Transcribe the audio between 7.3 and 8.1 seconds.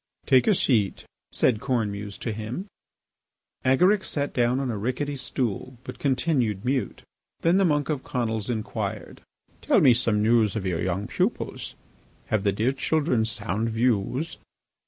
Then the monk of